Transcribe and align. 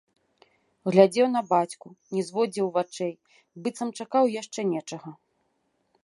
Глядзеў 0.93 1.27
на 1.35 1.41
бацьку, 1.51 1.87
не 2.15 2.23
зводзіў 2.29 2.67
вачэй, 2.77 3.11
быццам 3.67 3.89
чакаў 4.01 4.25
яшчэ 4.41 4.61
нечага. 4.71 5.09